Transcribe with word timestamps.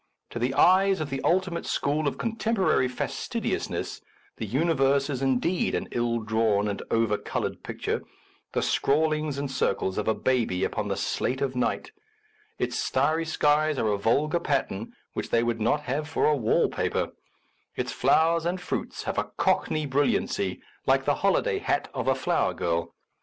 To 0.31 0.39
the 0.39 0.55
eyes 0.55 0.99
of 0.99 1.11
the 1.11 1.21
ultimate 1.23 1.67
school 1.67 2.07
of 2.07 2.17
contemporary 2.17 2.87
fastidiousness, 2.87 4.01
the 4.37 4.47
universe 4.47 5.11
is 5.11 5.21
indeed 5.21 5.75
an 5.75 5.89
ill 5.91 6.17
drawn 6.17 6.67
and 6.67 6.81
over 6.89 7.19
coloured 7.19 7.61
picture, 7.61 8.01
the 8.53 8.63
scrawlings 8.63 9.37
in 9.37 9.47
circles 9.47 9.99
of 9.99 10.07
a 10.07 10.15
baby 10.15 10.63
upon 10.63 10.87
the 10.87 10.97
slate 10.97 11.39
of 11.39 11.55
night; 11.55 11.91
its 12.57 12.79
starry 12.79 13.25
skies 13.25 13.77
are 13.77 13.89
a 13.89 13.97
vulgar 13.99 14.39
pattern 14.39 14.93
which 15.13 15.29
they 15.29 15.43
would 15.43 15.61
not 15.61 15.81
have 15.81 16.09
for 16.09 16.25
a 16.25 16.35
wallpaper, 16.35 17.11
its 17.75 17.91
flowers 17.91 18.43
and 18.43 18.59
fruits 18.59 19.03
have 19.03 19.19
a 19.19 19.25
cockney 19.37 19.85
brilliancy, 19.85 20.63
like 20.87 21.05
the 21.05 21.13
holiday 21.21 21.59
hat 21.59 21.91
of 21.93 22.07
a 22.07 22.15
flower 22.15 22.55
girl. 22.55 22.95